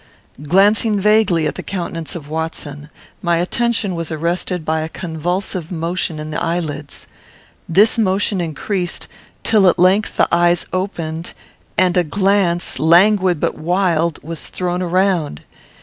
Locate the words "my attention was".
3.21-4.11